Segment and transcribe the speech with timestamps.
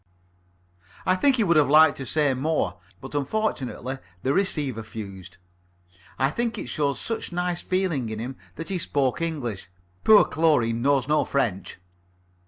[1.05, 5.37] I think he would have liked to say more, but unfortunately the receiver fused.
[6.17, 9.69] I think it showed such nice feeling in him that he spoke English.
[10.03, 11.77] Poor Chlorine knows no French.